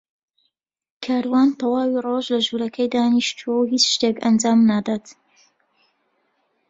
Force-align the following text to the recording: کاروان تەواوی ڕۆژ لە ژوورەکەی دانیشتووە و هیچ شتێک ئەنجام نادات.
کاروان 1.03 1.49
تەواوی 1.59 2.01
ڕۆژ 2.05 2.25
لە 2.33 2.39
ژوورەکەی 2.45 2.91
دانیشتووە 2.95 3.55
و 3.57 3.69
هیچ 3.73 3.83
شتێک 3.93 4.15
ئەنجام 4.23 4.59
نادات. 4.69 5.05